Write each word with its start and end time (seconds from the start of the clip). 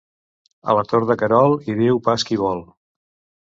A 0.71 0.75
la 0.77 0.85
Tor 0.93 1.05
de 1.11 1.17
Querol 1.23 1.55
hi 1.67 1.77
viu 1.85 2.03
pas 2.11 2.29
qui 2.31 2.41
vol. 2.49 2.69